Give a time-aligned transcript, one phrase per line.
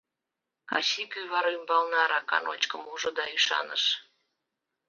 [0.69, 3.83] Качий кӱвар ӱмбалне арака ночкым ужо да ӱшаныш.